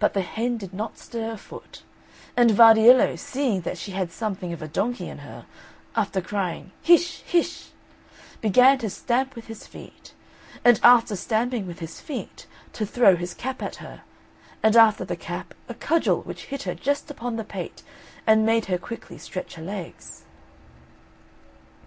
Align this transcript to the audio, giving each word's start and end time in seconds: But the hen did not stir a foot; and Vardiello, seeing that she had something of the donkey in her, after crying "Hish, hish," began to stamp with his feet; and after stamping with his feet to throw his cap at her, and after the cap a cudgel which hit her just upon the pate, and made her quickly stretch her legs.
But 0.00 0.12
the 0.12 0.20
hen 0.20 0.58
did 0.58 0.74
not 0.74 0.98
stir 0.98 1.32
a 1.32 1.38
foot; 1.38 1.82
and 2.36 2.50
Vardiello, 2.50 3.16
seeing 3.16 3.62
that 3.62 3.78
she 3.78 3.92
had 3.92 4.12
something 4.12 4.52
of 4.52 4.60
the 4.60 4.68
donkey 4.68 5.08
in 5.08 5.20
her, 5.20 5.46
after 5.96 6.20
crying 6.20 6.72
"Hish, 6.82 7.22
hish," 7.22 7.68
began 8.42 8.76
to 8.76 8.90
stamp 8.90 9.34
with 9.34 9.46
his 9.46 9.66
feet; 9.66 10.12
and 10.62 10.78
after 10.82 11.16
stamping 11.16 11.66
with 11.66 11.78
his 11.78 12.02
feet 12.02 12.46
to 12.74 12.84
throw 12.84 13.16
his 13.16 13.32
cap 13.32 13.62
at 13.62 13.76
her, 13.76 14.02
and 14.62 14.76
after 14.76 15.06
the 15.06 15.16
cap 15.16 15.54
a 15.70 15.74
cudgel 15.74 16.20
which 16.20 16.44
hit 16.52 16.64
her 16.64 16.74
just 16.74 17.10
upon 17.10 17.36
the 17.36 17.42
pate, 17.42 17.82
and 18.26 18.44
made 18.44 18.66
her 18.66 18.76
quickly 18.76 19.16
stretch 19.16 19.54
her 19.54 19.62
legs. 19.62 20.24